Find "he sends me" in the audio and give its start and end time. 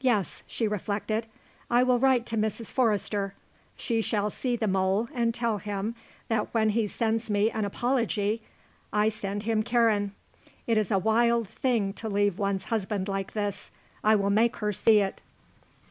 6.70-7.50